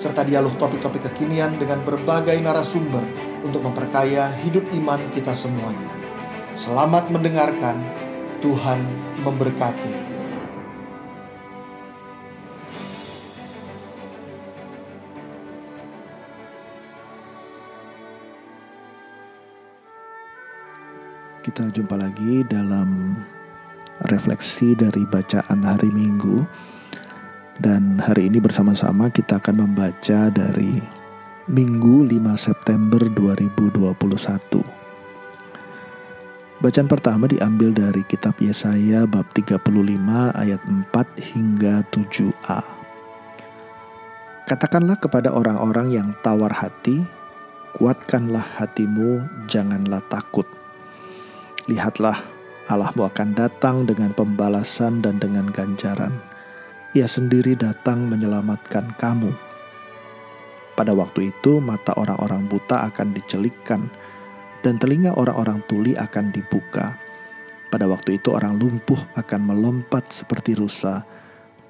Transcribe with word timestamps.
serta 0.00 0.24
dialog 0.24 0.56
topik-topik 0.56 1.12
kekinian 1.12 1.60
dengan 1.60 1.84
berbagai 1.84 2.40
narasumber 2.40 3.04
untuk 3.44 3.60
memperkaya 3.60 4.32
hidup 4.40 4.64
iman 4.80 4.96
kita 5.12 5.36
semuanya. 5.36 5.92
Selamat 6.56 7.12
mendengarkan, 7.12 7.76
Tuhan 8.40 8.80
memberkati. 9.20 10.08
Kita 21.44 21.68
jumpa 21.76 21.96
lagi 22.00 22.40
dalam 22.48 23.20
refleksi 24.08 24.72
dari 24.72 25.04
bacaan 25.04 25.60
hari 25.60 25.92
Minggu 25.92 26.44
dan 27.58 27.98
hari 27.98 28.30
ini 28.30 28.38
bersama-sama 28.38 29.10
kita 29.10 29.42
akan 29.42 29.66
membaca 29.66 30.30
dari 30.30 30.78
Minggu 31.50 32.06
5 32.06 32.38
September 32.38 33.02
2021. 33.10 34.62
Bacaan 36.62 36.86
pertama 36.86 37.26
diambil 37.26 37.74
dari 37.74 38.06
kitab 38.06 38.38
Yesaya 38.38 39.02
bab 39.08 39.26
35 39.34 39.58
ayat 40.38 40.62
4 40.62 40.94
hingga 41.34 41.82
7a. 41.90 42.60
Katakanlah 44.46 45.00
kepada 45.02 45.34
orang-orang 45.34 45.90
yang 45.90 46.08
tawar 46.22 46.54
hati, 46.54 47.02
kuatkanlah 47.74 48.46
hatimu, 48.60 49.26
janganlah 49.50 50.04
takut. 50.06 50.46
Lihatlah, 51.66 52.22
Allahmu 52.70 53.10
akan 53.10 53.34
datang 53.34 53.90
dengan 53.90 54.14
pembalasan 54.14 55.02
dan 55.02 55.18
dengan 55.18 55.50
ganjaran 55.50 56.29
ia 56.90 57.06
sendiri 57.06 57.54
datang 57.54 58.10
menyelamatkan 58.10 58.98
kamu. 58.98 59.30
Pada 60.74 60.96
waktu 60.96 61.30
itu, 61.30 61.60
mata 61.62 61.94
orang-orang 61.94 62.48
buta 62.50 62.88
akan 62.90 63.14
dicelikkan, 63.14 63.86
dan 64.64 64.80
telinga 64.80 65.14
orang-orang 65.14 65.62
tuli 65.70 65.92
akan 65.94 66.32
dibuka. 66.34 66.96
Pada 67.70 67.86
waktu 67.86 68.18
itu, 68.18 68.34
orang 68.34 68.58
lumpuh 68.58 68.98
akan 69.14 69.40
melompat 69.54 70.08
seperti 70.10 70.58
rusa, 70.58 71.06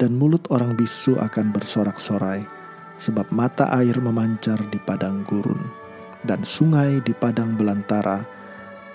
dan 0.01 0.17
mulut 0.17 0.41
orang 0.49 0.73
bisu 0.73 1.19
akan 1.21 1.53
bersorak-sorai, 1.53 2.41
sebab 2.97 3.29
mata 3.29 3.69
air 3.77 4.01
memancar 4.01 4.57
di 4.73 4.81
padang 4.81 5.21
gurun, 5.27 5.61
dan 6.25 6.41
sungai 6.41 6.97
di 7.05 7.13
padang 7.13 7.53
belantara. 7.53 8.25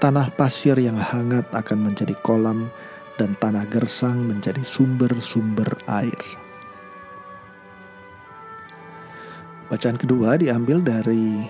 Tanah 0.02 0.28
pasir 0.34 0.76
yang 0.76 0.98
hangat 0.98 1.46
akan 1.54 1.88
menjadi 1.88 2.12
kolam, 2.20 2.68
dan 3.16 3.32
tanah 3.40 3.64
gersang 3.68 4.28
menjadi 4.28 4.60
sumber-sumber 4.60 5.68
air. 5.88 6.20
Bacaan 9.66 9.98
kedua 9.98 10.38
diambil 10.38 10.78
dari 10.78 11.42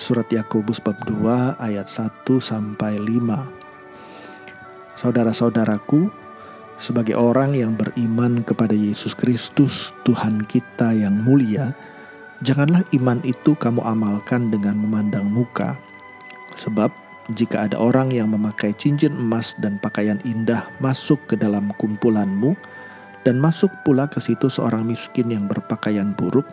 surat 0.00 0.24
Yakobus 0.32 0.80
bab 0.80 0.96
2 1.04 1.60
ayat 1.60 1.84
1 1.84 2.24
sampai 2.40 2.96
5. 2.96 4.96
Saudara-saudaraku, 4.96 6.08
sebagai 6.80 7.12
orang 7.12 7.52
yang 7.52 7.76
beriman 7.76 8.40
kepada 8.40 8.72
Yesus 8.72 9.12
Kristus, 9.12 9.92
Tuhan 10.08 10.48
kita 10.48 10.96
yang 10.96 11.12
mulia, 11.12 11.76
janganlah 12.40 12.80
iman 12.96 13.20
itu 13.20 13.52
kamu 13.52 13.84
amalkan 13.84 14.48
dengan 14.48 14.80
memandang 14.80 15.28
muka, 15.28 15.76
sebab 16.56 16.88
jika 17.30 17.70
ada 17.70 17.78
orang 17.78 18.10
yang 18.10 18.34
memakai 18.34 18.74
cincin 18.74 19.14
emas 19.14 19.54
dan 19.62 19.78
pakaian 19.78 20.18
indah 20.26 20.66
masuk 20.82 21.22
ke 21.30 21.38
dalam 21.38 21.70
kumpulanmu, 21.78 22.58
dan 23.22 23.38
masuk 23.38 23.70
pula 23.86 24.10
ke 24.10 24.18
situ 24.18 24.50
seorang 24.50 24.82
miskin 24.82 25.30
yang 25.30 25.46
berpakaian 25.46 26.10
buruk, 26.18 26.46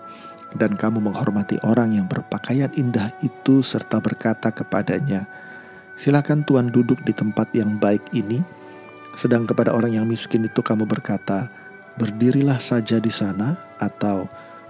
dan 0.54 0.78
kamu 0.78 1.02
menghormati 1.02 1.58
orang 1.66 1.98
yang 1.98 2.06
berpakaian 2.06 2.70
indah 2.78 3.10
itu 3.26 3.66
serta 3.66 3.98
berkata 3.98 4.54
kepadanya, 4.54 5.26
Silakan 6.00 6.48
Tuhan 6.48 6.72
duduk 6.72 7.02
di 7.04 7.12
tempat 7.12 7.52
yang 7.52 7.76
baik 7.82 8.06
ini, 8.16 8.40
sedang 9.20 9.44
kepada 9.50 9.76
orang 9.76 9.98
yang 9.98 10.06
miskin 10.06 10.46
itu 10.46 10.62
kamu 10.62 10.86
berkata, 10.86 11.50
Berdirilah 11.98 12.62
saja 12.62 13.02
di 13.02 13.12
sana, 13.12 13.58
atau 13.82 14.30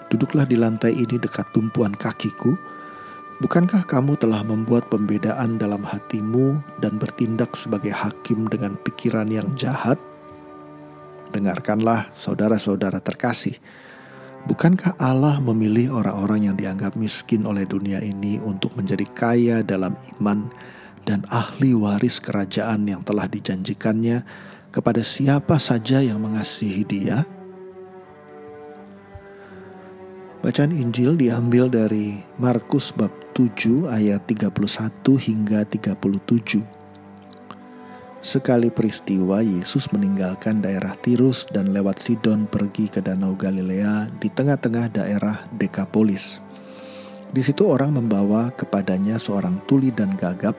duduklah 0.09 0.49
di 0.49 0.57
lantai 0.57 0.97
ini 0.97 1.21
dekat 1.21 1.45
tumpuan 1.53 1.93
kakiku, 1.93 2.57
Bukankah 3.39 3.87
kamu 3.87 4.19
telah 4.19 4.43
membuat 4.43 4.91
pembedaan 4.91 5.55
dalam 5.55 5.79
hatimu 5.79 6.59
dan 6.83 6.99
bertindak 6.99 7.55
sebagai 7.55 7.95
hakim 7.95 8.51
dengan 8.51 8.75
pikiran 8.83 9.31
yang 9.31 9.47
jahat? 9.55 9.95
Dengarkanlah, 11.31 12.11
saudara-saudara 12.11 12.99
terkasih. 12.99 13.55
Bukankah 14.43 14.99
Allah 14.99 15.39
memilih 15.39 16.03
orang-orang 16.03 16.51
yang 16.51 16.55
dianggap 16.59 16.99
miskin 16.99 17.47
oleh 17.47 17.63
dunia 17.63 18.03
ini 18.03 18.43
untuk 18.43 18.75
menjadi 18.75 19.07
kaya 19.07 19.57
dalam 19.63 19.95
iman 20.19 20.51
dan 21.07 21.23
ahli 21.31 21.71
waris 21.71 22.19
kerajaan 22.19 22.91
yang 22.91 23.07
telah 23.07 23.23
dijanjikannya 23.23 24.27
kepada 24.67 24.99
siapa 24.99 25.55
saja 25.63 26.03
yang 26.03 26.19
mengasihi 26.19 26.83
Dia? 26.83 27.38
Bacaan 30.39 30.71
Injil 30.71 31.19
diambil 31.19 31.67
dari 31.67 32.15
Markus 32.39 32.95
bab 32.95 33.11
7 33.35 33.91
ayat 33.91 34.23
31 34.23 34.47
hingga 35.19 35.67
37. 35.67 36.63
Sekali 38.23 38.71
peristiwa 38.71 39.43
Yesus 39.43 39.91
meninggalkan 39.91 40.63
daerah 40.63 40.95
Tirus 41.03 41.43
dan 41.51 41.75
lewat 41.75 41.99
Sidon 41.99 42.47
pergi 42.47 42.87
ke 42.87 43.03
Danau 43.03 43.35
Galilea 43.35 44.07
di 44.15 44.31
tengah-tengah 44.31 44.87
daerah 45.03 45.43
Dekapolis. 45.51 46.39
Di 47.35 47.43
situ 47.43 47.67
orang 47.67 47.99
membawa 47.99 48.47
kepadanya 48.55 49.19
seorang 49.19 49.59
tuli 49.67 49.91
dan 49.91 50.15
gagap 50.15 50.55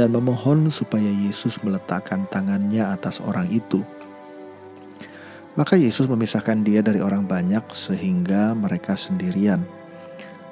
dan 0.00 0.16
memohon 0.16 0.72
supaya 0.72 1.12
Yesus 1.28 1.60
meletakkan 1.60 2.24
tangannya 2.32 2.88
atas 2.88 3.20
orang 3.20 3.52
itu. 3.52 3.84
Maka 5.58 5.74
Yesus 5.74 6.06
memisahkan 6.06 6.62
dia 6.62 6.78
dari 6.78 7.02
orang 7.02 7.26
banyak 7.26 7.66
sehingga 7.74 8.54
mereka 8.54 8.94
sendirian. 8.94 9.66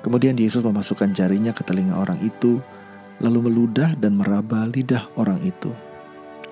Kemudian 0.03 0.35
Yesus 0.35 0.63
memasukkan 0.63 1.15
jarinya 1.15 1.55
ke 1.55 1.63
telinga 1.63 1.95
orang 1.95 2.19
itu, 2.23 2.59
lalu 3.23 3.51
meludah 3.51 3.95
dan 3.99 4.19
meraba 4.19 4.67
lidah 4.67 5.07
orang 5.15 5.39
itu. 5.43 5.71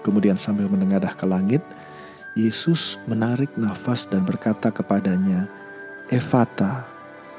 Kemudian 0.06 0.38
sambil 0.38 0.70
menengadah 0.70 1.14
ke 1.18 1.26
langit, 1.26 1.62
Yesus 2.38 3.02
menarik 3.10 3.50
nafas 3.58 4.06
dan 4.06 4.22
berkata 4.22 4.70
kepadanya, 4.70 5.50
Evata, 6.06 6.86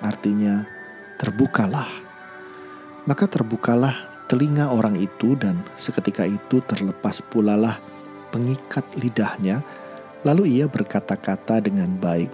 artinya 0.04 0.68
terbukalah. 1.16 1.88
Maka 3.08 3.32
terbukalah 3.32 3.96
telinga 4.28 4.68
orang 4.68 5.00
itu 5.00 5.40
dan 5.40 5.64
seketika 5.80 6.28
itu 6.28 6.60
terlepas 6.68 7.24
pulalah 7.32 7.80
pengikat 8.36 8.84
lidahnya, 9.00 9.64
Lalu 10.26 10.62
ia 10.62 10.66
berkata-kata 10.66 11.62
dengan 11.62 11.94
baik. 12.02 12.34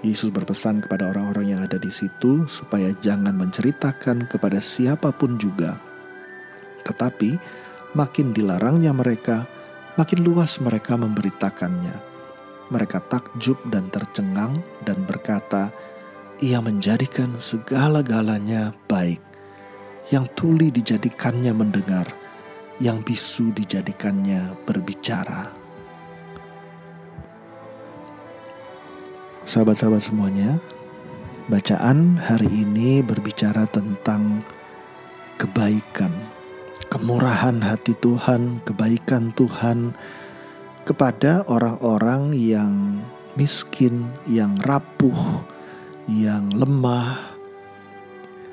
Yesus 0.00 0.32
berpesan 0.32 0.80
kepada 0.80 1.12
orang-orang 1.12 1.56
yang 1.56 1.60
ada 1.64 1.76
di 1.76 1.92
situ 1.92 2.48
supaya 2.48 2.92
jangan 3.04 3.36
menceritakan 3.36 4.24
kepada 4.28 4.56
siapa 4.56 5.12
pun 5.12 5.36
juga. 5.36 5.76
Tetapi 6.88 7.36
makin 7.92 8.32
dilarangnya 8.32 8.96
mereka, 8.96 9.44
makin 10.00 10.24
luas 10.24 10.56
mereka 10.60 10.96
memberitakannya. 10.96 12.00
Mereka 12.72 13.12
takjub 13.12 13.60
dan 13.68 13.92
tercengang 13.92 14.64
dan 14.88 15.04
berkata, 15.04 15.68
"Ia 16.40 16.64
menjadikan 16.64 17.36
segala-galanya 17.36 18.72
baik. 18.88 19.20
Yang 20.08 20.26
tuli 20.32 20.72
dijadikannya 20.72 21.52
mendengar, 21.52 22.08
yang 22.80 23.04
bisu 23.04 23.52
dijadikannya 23.52 24.56
berbicara." 24.64 25.59
Sahabat-sahabat 29.50 29.98
semuanya, 29.98 30.62
bacaan 31.50 32.14
hari 32.14 32.62
ini 32.62 33.02
berbicara 33.02 33.66
tentang 33.66 34.46
kebaikan, 35.42 36.14
kemurahan 36.86 37.58
hati 37.58 37.98
Tuhan, 37.98 38.62
kebaikan 38.62 39.34
Tuhan 39.34 39.90
kepada 40.86 41.42
orang-orang 41.50 42.30
yang 42.30 43.02
miskin, 43.34 44.14
yang 44.30 44.54
rapuh, 44.62 45.42
yang 46.06 46.46
lemah, 46.54 47.34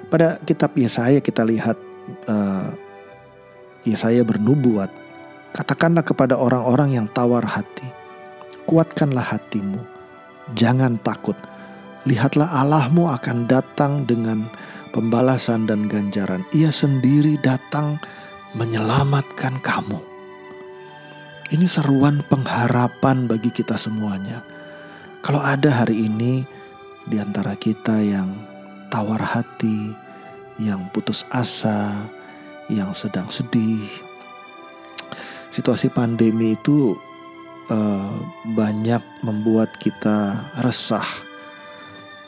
Pada 0.10 0.42
kitab 0.50 0.74
Yesaya 0.74 1.22
kita 1.22 1.46
lihat 1.46 1.78
uh, 2.26 2.74
Yesaya 3.86 4.26
bernubuat, 4.26 4.90
katakanlah 5.54 6.02
kepada 6.02 6.42
orang-orang 6.42 6.98
yang 6.98 7.06
tawar 7.14 7.46
hati, 7.46 7.86
kuatkanlah 8.66 9.38
hatimu, 9.38 9.97
jangan 10.56 10.96
takut. 11.04 11.36
Lihatlah 12.08 12.48
Allahmu 12.64 13.12
akan 13.12 13.52
datang 13.52 14.08
dengan 14.08 14.48
pembalasan 14.96 15.68
dan 15.68 15.92
ganjaran. 15.92 16.48
Ia 16.56 16.72
sendiri 16.72 17.36
datang 17.44 18.00
menyelamatkan 18.56 19.60
kamu. 19.60 20.00
Ini 21.52 21.68
seruan 21.68 22.24
pengharapan 22.28 23.28
bagi 23.28 23.52
kita 23.52 23.76
semuanya. 23.76 24.44
Kalau 25.24 25.40
ada 25.40 25.84
hari 25.84 26.08
ini 26.08 26.44
di 27.08 27.20
antara 27.20 27.56
kita 27.56 28.04
yang 28.04 28.36
tawar 28.92 29.20
hati, 29.20 29.92
yang 30.60 30.88
putus 30.92 31.24
asa, 31.32 32.08
yang 32.68 32.92
sedang 32.92 33.32
sedih. 33.32 33.88
Situasi 35.52 35.88
pandemi 35.92 36.56
itu 36.56 37.00
uh, 37.72 38.12
banyak 38.56 39.04
membuat 39.24 39.76
kita 39.80 40.50
resah. 40.64 41.06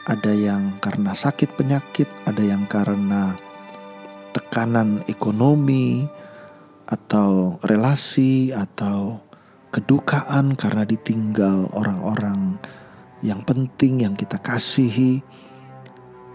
Ada 0.09 0.33
yang 0.33 0.81
karena 0.81 1.13
sakit 1.13 1.53
penyakit, 1.53 2.09
ada 2.25 2.41
yang 2.41 2.65
karena 2.65 3.37
tekanan 4.33 5.05
ekonomi 5.05 6.09
atau 6.89 7.61
relasi 7.61 8.49
atau 8.49 9.21
kedukaan 9.69 10.57
karena 10.57 10.81
ditinggal 10.81 11.69
orang-orang 11.77 12.57
yang 13.21 13.45
penting 13.45 14.01
yang 14.01 14.17
kita 14.17 14.41
kasihi. 14.41 15.21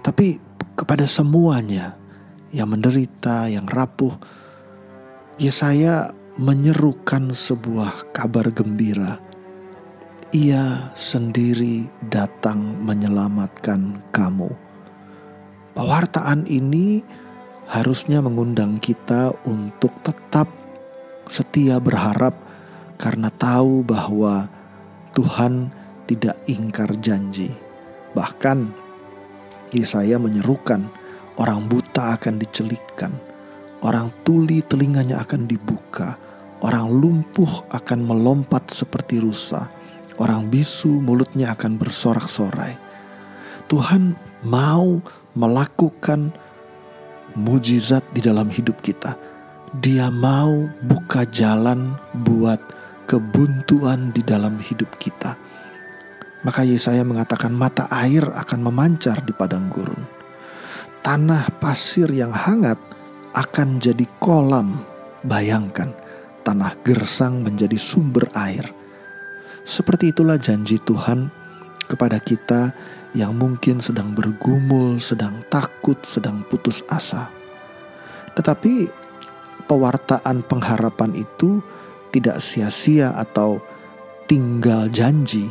Tapi 0.04 0.38
kepada 0.78 1.08
semuanya 1.10 1.98
yang 2.54 2.70
menderita, 2.70 3.50
yang 3.50 3.66
rapuh, 3.66 4.14
Yesaya 5.42 6.14
menyerukan 6.34 7.30
sebuah 7.30 8.10
kabar 8.10 8.50
gembira. 8.50 9.22
Ia 10.34 10.90
sendiri 10.98 11.86
datang 12.10 12.82
menyelamatkan 12.82 14.02
kamu. 14.10 14.50
Pewartaan 15.78 16.42
ini 16.50 17.06
harusnya 17.70 18.18
mengundang 18.18 18.82
kita 18.82 19.30
untuk 19.46 19.94
tetap 20.02 20.50
setia 21.30 21.78
berharap 21.78 22.34
karena 22.98 23.30
tahu 23.30 23.86
bahwa 23.86 24.50
Tuhan 25.14 25.70
tidak 26.10 26.34
ingkar 26.50 26.90
janji. 26.98 27.54
Bahkan 28.18 28.82
Yesaya 29.70 30.18
menyerukan 30.18 30.90
orang 31.38 31.66
buta 31.70 32.18
akan 32.18 32.42
dicelikkan, 32.42 33.14
orang 33.84 34.08
tuli 34.24 34.64
telinganya 34.64 35.20
akan 35.20 35.44
dibuka, 35.44 36.16
orang 36.64 36.88
lumpuh 36.88 37.68
akan 37.68 38.00
melompat 38.08 38.72
seperti 38.72 39.20
rusa, 39.20 39.68
orang 40.16 40.48
bisu 40.48 41.04
mulutnya 41.04 41.52
akan 41.52 41.76
bersorak-sorai. 41.76 42.80
Tuhan 43.68 44.16
mau 44.48 45.04
melakukan 45.36 46.32
mujizat 47.36 48.02
di 48.16 48.24
dalam 48.24 48.48
hidup 48.48 48.80
kita. 48.80 49.16
Dia 49.84 50.08
mau 50.08 50.70
buka 50.86 51.26
jalan 51.28 51.98
buat 52.24 52.62
kebuntuan 53.10 54.14
di 54.14 54.22
dalam 54.22 54.56
hidup 54.62 54.88
kita. 55.02 55.34
Maka 56.44 56.62
Yesaya 56.62 57.02
mengatakan 57.02 57.50
mata 57.50 57.88
air 57.88 58.22
akan 58.22 58.60
memancar 58.70 59.24
di 59.24 59.32
padang 59.32 59.72
gurun. 59.72 60.04
Tanah 61.00 61.48
pasir 61.58 62.08
yang 62.12 62.32
hangat 62.32 62.93
akan 63.34 63.82
jadi 63.82 64.06
kolam. 64.22 64.80
Bayangkan, 65.24 65.90
tanah 66.46 66.78
gersang 66.84 67.42
menjadi 67.42 67.76
sumber 67.76 68.28
air. 68.36 68.64
Seperti 69.64 70.12
itulah 70.12 70.36
janji 70.36 70.76
Tuhan 70.78 71.32
kepada 71.88 72.20
kita 72.20 72.70
yang 73.16 73.34
mungkin 73.34 73.80
sedang 73.80 74.12
bergumul, 74.12 75.00
sedang 75.00 75.42
takut, 75.48 75.96
sedang 76.04 76.44
putus 76.46 76.84
asa. 76.92 77.32
Tetapi 78.36 78.88
pewartaan 79.64 80.44
pengharapan 80.44 81.16
itu 81.16 81.64
tidak 82.12 82.44
sia-sia 82.44 83.16
atau 83.16 83.58
tinggal 84.28 84.92
janji 84.92 85.48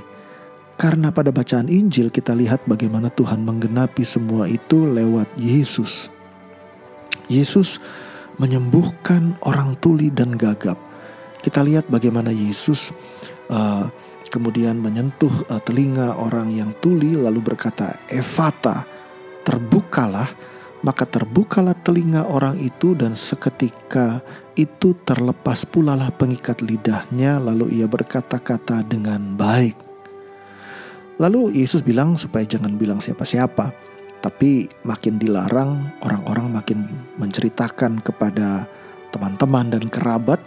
karena 0.74 1.14
pada 1.14 1.30
bacaan 1.30 1.70
Injil 1.70 2.10
kita 2.10 2.34
lihat 2.34 2.66
bagaimana 2.66 3.08
Tuhan 3.14 3.46
menggenapi 3.46 4.02
semua 4.02 4.50
itu 4.50 4.84
lewat 4.84 5.30
Yesus. 5.38 6.10
Yesus 7.32 7.80
menyembuhkan 8.38 9.38
orang 9.46 9.78
tuli 9.78 10.10
dan 10.10 10.34
gagap. 10.34 10.78
Kita 11.44 11.62
lihat 11.62 11.92
bagaimana 11.92 12.32
Yesus 12.34 12.96
uh, 13.52 13.88
kemudian 14.32 14.80
menyentuh 14.80 15.32
uh, 15.52 15.62
telinga 15.62 16.18
orang 16.18 16.50
yang 16.50 16.74
tuli 16.82 17.14
lalu 17.14 17.54
berkata, 17.54 18.00
"Evata, 18.10 18.88
terbukalah." 19.46 20.54
Maka 20.84 21.08
terbukalah 21.08 21.80
telinga 21.80 22.28
orang 22.28 22.60
itu 22.60 22.92
dan 22.92 23.16
seketika 23.16 24.20
itu 24.60 24.92
terlepas 25.08 25.64
pula 25.64 25.96
lah 25.96 26.12
pengikat 26.12 26.60
lidahnya 26.60 27.40
lalu 27.40 27.80
ia 27.80 27.88
berkata-kata 27.88 28.84
dengan 28.84 29.40
baik. 29.40 29.80
Lalu 31.24 31.56
Yesus 31.62 31.80
bilang 31.86 32.20
supaya 32.20 32.44
jangan 32.44 32.76
bilang 32.76 33.00
siapa-siapa, 33.00 33.72
tapi 34.24 34.72
makin 34.88 35.20
dilarang 35.20 35.84
orang-orang 36.00 36.48
makin 36.56 36.88
menceritakan 37.20 38.00
kepada 38.00 38.64
teman-teman 39.12 39.68
dan 39.68 39.92
kerabat. 39.92 40.40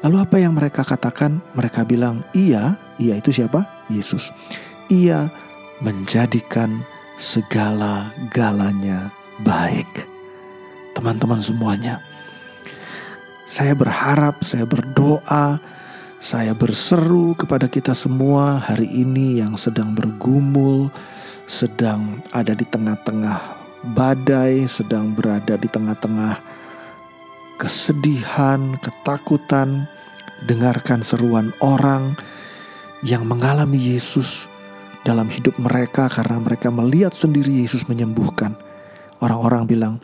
Lalu 0.00 0.16
apa 0.24 0.36
yang 0.40 0.56
mereka 0.56 0.80
katakan? 0.80 1.44
Mereka 1.52 1.84
bilang, 1.84 2.24
"Iya, 2.32 2.80
iya 2.96 3.20
itu 3.20 3.28
siapa? 3.28 3.68
Yesus. 3.92 4.32
Ia 4.88 5.28
menjadikan 5.84 6.80
segala-galanya 7.20 9.12
baik." 9.44 10.08
Teman-teman 10.96 11.44
semuanya, 11.44 12.00
saya 13.44 13.76
berharap, 13.76 14.40
saya 14.40 14.64
berdoa 14.64 15.60
saya 16.18 16.50
berseru 16.50 17.38
kepada 17.38 17.70
kita 17.70 17.94
semua 17.94 18.58
hari 18.58 18.90
ini 18.90 19.38
yang 19.38 19.54
sedang 19.54 19.94
bergumul, 19.94 20.90
sedang 21.48 22.20
ada 22.36 22.52
di 22.52 22.68
tengah-tengah 22.68 23.40
badai, 23.96 24.68
sedang 24.68 25.16
berada 25.16 25.56
di 25.56 25.64
tengah-tengah 25.64 26.36
kesedihan, 27.56 28.76
ketakutan. 28.84 29.88
Dengarkan 30.38 31.02
seruan 31.02 31.50
orang 31.58 32.14
yang 33.02 33.26
mengalami 33.26 33.74
Yesus 33.74 34.46
dalam 35.02 35.26
hidup 35.26 35.58
mereka 35.58 36.06
karena 36.06 36.38
mereka 36.38 36.70
melihat 36.70 37.10
sendiri 37.10 37.66
Yesus 37.66 37.90
menyembuhkan. 37.90 38.54
Orang-orang 39.18 39.66
bilang, 39.66 39.94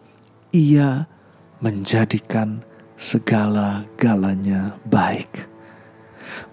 "Ia 0.50 1.06
menjadikan 1.62 2.66
segala-galanya 2.98 4.74
baik." 4.90 5.46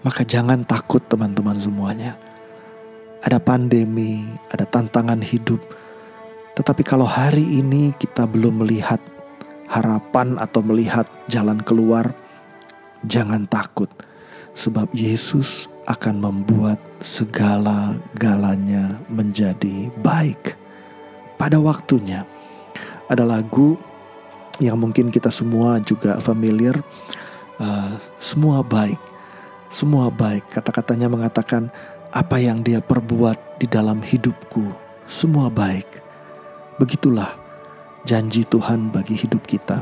Maka 0.06 0.22
jangan 0.22 0.62
takut 0.62 1.02
teman-teman 1.10 1.58
semuanya. 1.58 2.14
Ada 3.22 3.38
pandemi, 3.38 4.26
ada 4.50 4.66
tantangan 4.66 5.22
hidup. 5.22 5.62
Tetapi 6.58 6.82
kalau 6.82 7.06
hari 7.06 7.62
ini 7.62 7.94
kita 7.96 8.26
belum 8.26 8.66
melihat 8.66 8.98
harapan 9.70 10.36
atau 10.42 10.60
melihat 10.60 11.06
jalan 11.30 11.62
keluar, 11.62 12.12
jangan 13.06 13.46
takut. 13.46 13.88
Sebab 14.52 14.92
Yesus 14.92 15.72
akan 15.88 16.20
membuat 16.20 16.76
segala-galanya 17.00 19.00
menjadi 19.08 19.88
baik. 20.04 20.60
Pada 21.40 21.56
waktunya, 21.56 22.28
ada 23.08 23.24
lagu 23.24 23.80
yang 24.60 24.76
mungkin 24.76 25.08
kita 25.08 25.32
semua 25.32 25.80
juga 25.80 26.20
familiar, 26.20 26.76
uh, 27.56 27.96
semua 28.20 28.60
baik 28.60 29.00
semua 29.72 30.12
baik. 30.12 30.52
Kata-katanya 30.52 31.08
mengatakan 31.08 31.72
apa 32.12 32.36
yang 32.36 32.60
dia 32.60 32.84
perbuat 32.84 33.56
di 33.56 33.64
dalam 33.64 34.04
hidupku, 34.04 34.68
semua 35.08 35.48
baik. 35.48 35.88
Begitulah 36.76 37.32
janji 38.04 38.44
Tuhan 38.44 38.92
bagi 38.92 39.16
hidup 39.16 39.48
kita. 39.48 39.80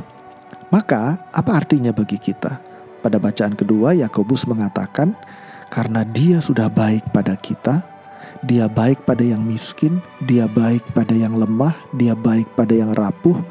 Maka, 0.70 1.18
apa 1.34 1.58
artinya 1.58 1.90
bagi 1.90 2.22
kita? 2.22 2.62
Pada 3.02 3.18
bacaan 3.18 3.58
kedua, 3.58 3.98
Yakobus 3.98 4.46
mengatakan, 4.46 5.18
"Karena 5.74 6.06
Dia 6.06 6.38
sudah 6.38 6.70
baik 6.70 7.10
pada 7.10 7.34
kita, 7.34 7.82
Dia 8.46 8.70
baik 8.70 9.02
pada 9.02 9.26
yang 9.26 9.42
miskin, 9.42 9.98
Dia 10.22 10.46
baik 10.46 10.86
pada 10.94 11.10
yang 11.10 11.34
lemah, 11.34 11.74
Dia 11.98 12.14
baik 12.14 12.54
pada 12.54 12.70
yang 12.70 12.94
rapuh, 12.94 13.42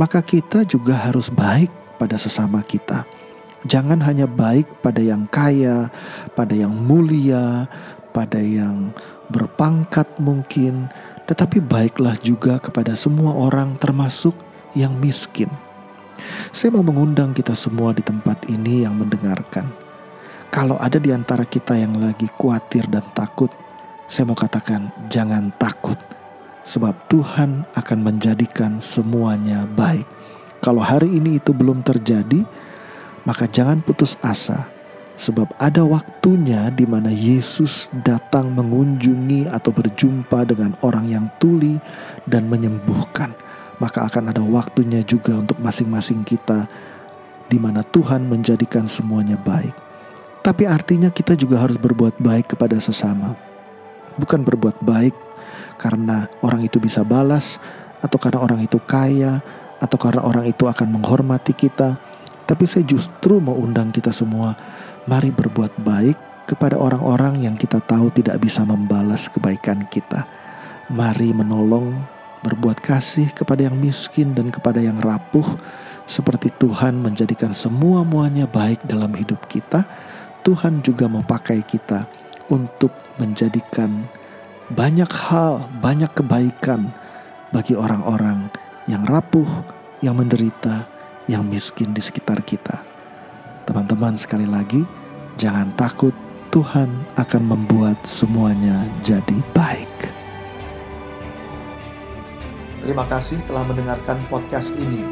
maka 0.00 0.24
kita 0.24 0.64
juga 0.64 0.96
harus 0.96 1.28
baik 1.28 1.68
pada 2.00 2.16
sesama 2.16 2.64
kita." 2.64 3.04
Jangan 3.62 4.02
hanya 4.02 4.26
baik 4.26 4.66
pada 4.82 4.98
yang 4.98 5.30
kaya, 5.30 5.86
pada 6.34 6.50
yang 6.50 6.74
mulia, 6.74 7.70
pada 8.12 8.38
yang 8.38 8.92
berpangkat 9.32 10.06
mungkin, 10.20 10.92
tetapi 11.26 11.64
baiklah 11.64 12.14
juga 12.20 12.60
kepada 12.60 12.92
semua 12.92 13.32
orang 13.32 13.74
termasuk 13.80 14.36
yang 14.76 14.92
miskin. 15.00 15.48
Saya 16.52 16.76
mau 16.76 16.84
mengundang 16.84 17.32
kita 17.32 17.56
semua 17.56 17.96
di 17.96 18.04
tempat 18.04 18.46
ini 18.52 18.84
yang 18.84 18.94
mendengarkan. 19.00 19.66
Kalau 20.52 20.76
ada 20.76 21.00
di 21.00 21.08
antara 21.08 21.48
kita 21.48 21.72
yang 21.74 21.96
lagi 21.96 22.28
khawatir 22.36 22.84
dan 22.92 23.02
takut, 23.16 23.48
saya 24.04 24.28
mau 24.28 24.36
katakan 24.36 24.92
jangan 25.08 25.48
takut. 25.56 25.96
Sebab 26.62 26.94
Tuhan 27.10 27.66
akan 27.74 27.98
menjadikan 28.04 28.78
semuanya 28.78 29.66
baik. 29.66 30.06
Kalau 30.62 30.78
hari 30.78 31.10
ini 31.10 31.42
itu 31.42 31.50
belum 31.50 31.82
terjadi, 31.82 32.46
maka 33.26 33.50
jangan 33.50 33.82
putus 33.82 34.14
asa. 34.22 34.71
Sebab 35.12 35.54
ada 35.60 35.84
waktunya 35.84 36.72
di 36.72 36.88
mana 36.88 37.12
Yesus 37.12 37.92
datang 38.02 38.52
mengunjungi 38.56 39.48
atau 39.52 39.70
berjumpa 39.70 40.48
dengan 40.48 40.72
orang 40.80 41.04
yang 41.06 41.26
tuli 41.36 41.76
dan 42.24 42.48
menyembuhkan 42.48 43.36
maka 43.82 44.06
akan 44.06 44.30
ada 44.30 44.38
waktunya 44.46 45.02
juga 45.02 45.42
untuk 45.42 45.58
masing-masing 45.58 46.22
kita 46.22 46.70
di 47.50 47.58
mana 47.58 47.82
Tuhan 47.82 48.30
menjadikan 48.30 48.86
semuanya 48.86 49.34
baik. 49.34 49.74
Tapi 50.46 50.70
artinya 50.70 51.10
kita 51.10 51.34
juga 51.34 51.58
harus 51.58 51.74
berbuat 51.78 52.22
baik 52.22 52.54
kepada 52.54 52.78
sesama. 52.78 53.34
Bukan 54.14 54.46
berbuat 54.46 54.78
baik 54.86 55.14
karena 55.82 56.30
orang 56.46 56.62
itu 56.62 56.78
bisa 56.78 57.02
balas 57.02 57.58
atau 57.98 58.22
karena 58.22 58.38
orang 58.38 58.62
itu 58.62 58.78
kaya 58.78 59.42
atau 59.82 59.98
karena 59.98 60.22
orang 60.22 60.46
itu 60.46 60.70
akan 60.70 60.86
menghormati 60.86 61.50
kita. 61.50 61.98
Tapi 62.46 62.64
saya 62.66 62.86
justru 62.86 63.42
mau 63.42 63.54
undang 63.58 63.90
kita 63.90 64.14
semua, 64.14 64.54
mari 65.06 65.34
berbuat 65.34 65.82
baik 65.82 66.46
kepada 66.46 66.78
orang-orang 66.78 67.42
yang 67.42 67.54
kita 67.58 67.78
tahu 67.82 68.10
tidak 68.14 68.38
bisa 68.42 68.62
membalas 68.66 69.30
kebaikan 69.30 69.86
kita. 69.90 70.26
Mari 70.92 71.32
menolong 71.32 71.94
berbuat 72.42 72.82
kasih 72.82 73.30
kepada 73.30 73.70
yang 73.70 73.78
miskin 73.78 74.34
dan 74.34 74.50
kepada 74.50 74.82
yang 74.82 74.98
rapuh, 74.98 75.46
seperti 76.04 76.50
Tuhan 76.58 76.98
menjadikan 76.98 77.54
semua-muanya 77.54 78.50
baik 78.50 78.82
dalam 78.84 79.14
hidup 79.14 79.46
kita, 79.46 79.86
Tuhan 80.42 80.82
juga 80.82 81.06
mau 81.06 81.22
pakai 81.22 81.62
kita 81.62 82.04
untuk 82.50 82.90
menjadikan 83.22 84.04
banyak 84.74 85.08
hal, 85.08 85.70
banyak 85.78 86.10
kebaikan 86.10 86.90
bagi 87.54 87.78
orang-orang 87.78 88.50
yang 88.90 89.06
rapuh, 89.06 89.46
yang 90.02 90.18
menderita, 90.18 90.90
yang 91.30 91.46
miskin 91.46 91.94
di 91.94 92.02
sekitar 92.02 92.42
kita. 92.42 92.91
Teman-teman, 93.62 94.18
sekali 94.18 94.42
lagi, 94.42 94.82
jangan 95.38 95.70
takut, 95.78 96.10
Tuhan 96.50 96.90
akan 97.14 97.42
membuat 97.46 97.94
semuanya 98.02 98.82
jadi 99.06 99.38
baik. 99.54 100.10
Terima 102.82 103.06
kasih 103.06 103.38
telah 103.46 103.62
mendengarkan 103.62 104.18
podcast 104.26 104.74
ini. 104.74 105.06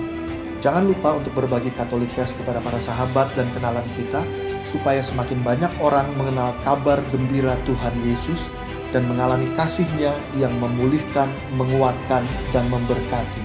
Jangan 0.59 0.91
lupa 0.91 1.15
untuk 1.15 1.31
berbagi 1.39 1.71
Katolikes 1.79 2.35
kepada 2.35 2.59
para 2.59 2.83
sahabat 2.83 3.31
dan 3.39 3.47
kenalan 3.55 3.87
kita, 3.95 4.27
supaya 4.75 4.99
semakin 4.99 5.39
banyak 5.47 5.71
orang 5.79 6.11
mengenal 6.19 6.51
kabar 6.67 6.99
gembira 7.15 7.55
Tuhan 7.71 7.95
Yesus 8.03 8.51
dan 8.91 9.07
mengalami 9.07 9.47
kasihnya 9.55 10.11
yang 10.43 10.51
memulihkan, 10.59 11.31
menguatkan, 11.55 12.27
dan 12.51 12.67
memberkati. 12.67 13.43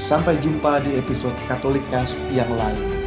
Sampai 0.00 0.40
jumpa 0.40 0.80
di 0.88 0.96
episode 0.96 1.36
Katolikes 1.46 2.16
yang 2.32 2.48
lain. 2.56 2.99